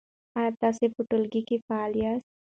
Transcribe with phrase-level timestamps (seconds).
[0.37, 2.29] آیا تاسو په ټولګي کې فعال یاست؟